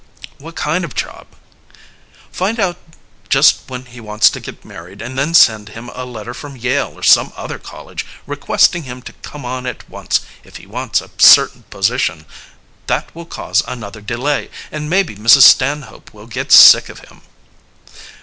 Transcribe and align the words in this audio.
"What 0.39 0.55
kind 0.55 0.83
of 0.83 0.93
a 0.93 0.95
job?" 0.95 1.27
"Find 2.31 2.59
out 2.59 2.77
just 3.29 3.57
when 3.69 3.85
he 3.85 3.99
wants 3.99 4.31
to 4.31 4.39
get 4.39 4.65
married 4.65 4.99
and 4.99 5.15
then 5.15 5.35
send 5.35 5.69
him 5.69 5.91
a 5.93 6.05
letter 6.05 6.33
from 6.33 6.57
Yale 6.57 6.93
or 6.97 7.03
some 7.03 7.31
other 7.35 7.59
college, 7.59 8.07
requesting 8.25 8.81
him 8.81 9.03
to 9.03 9.13
come 9.21 9.45
on 9.45 9.67
at 9.67 9.87
once 9.87 10.21
if 10.43 10.55
he 10.57 10.65
wants 10.65 11.01
a 11.01 11.11
certain 11.19 11.65
position. 11.69 12.25
That 12.87 13.13
will 13.13 13.27
cause 13.27 13.61
another 13.67 14.01
delay, 14.01 14.49
and 14.71 14.89
maybe 14.89 15.15
Mrs. 15.15 15.43
Stanhope 15.43 16.11
will 16.15 16.25
get 16.25 16.51
sick 16.51 16.89
of 16.89 17.01
him." 17.01 17.21